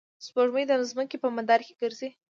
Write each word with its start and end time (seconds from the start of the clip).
سپوږمۍ 0.25 0.63
د 0.67 0.71
ځمکې 0.91 1.17
په 1.23 1.27
مدار 1.37 1.61
کې 1.67 1.73
ګرځي. 1.81 2.09